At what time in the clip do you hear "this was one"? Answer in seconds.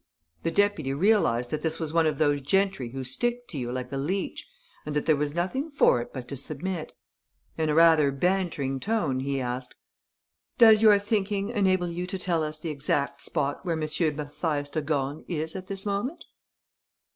1.61-2.07